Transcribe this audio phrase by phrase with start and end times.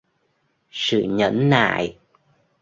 [0.71, 1.97] sự nhẫn nại